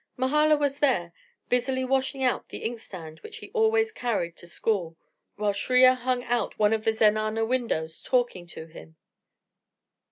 Mahala 0.17 0.57
was 0.57 0.79
there, 0.79 1.13
busily 1.47 1.85
washing 1.85 2.23
out 2.23 2.49
the 2.49 2.63
inkstand 2.63 3.19
which 3.19 3.37
he 3.37 3.51
always 3.51 3.91
carried 3.91 4.35
to 4.35 4.47
school, 4.47 4.97
while 5.35 5.53
Shriya 5.53 5.93
hung 5.95 6.23
out 6.23 6.53
of 6.53 6.59
one 6.59 6.73
of 6.73 6.85
the 6.85 6.91
zenana 6.93 7.45
windows 7.45 8.01
talking 8.01 8.47
to 8.47 8.65
him. 8.65 8.95